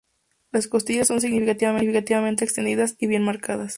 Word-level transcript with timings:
Las 0.51 0.67
costillas 0.67 1.09
son 1.09 1.21
significativamente 1.21 2.43
extendidas 2.43 2.95
y 2.97 3.05
bien 3.05 3.21
marcadas. 3.23 3.69